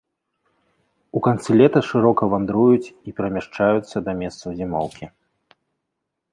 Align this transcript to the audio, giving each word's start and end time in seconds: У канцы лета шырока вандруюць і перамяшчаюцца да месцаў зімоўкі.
У 1.19 1.21
канцы 1.27 1.57
лета 1.59 1.79
шырока 1.89 2.23
вандруюць 2.33 2.93
і 3.11 3.15
перамяшчаюцца 3.21 3.97
да 4.09 4.19
месцаў 4.25 4.49
зімоўкі. 4.63 5.05